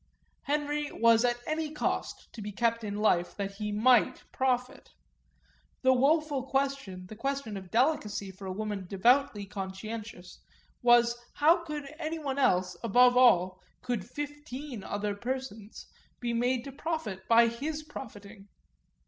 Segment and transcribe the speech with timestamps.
[0.45, 4.89] Henry was at any cost to be kept in life that he might profit;
[5.83, 10.39] the woeful question, the question of delicacy, for a woman devoutly conscientious,
[10.81, 15.85] was how could anyone else, how, above all, could fifteen other persons,
[16.19, 18.47] be made to profit by his profiting?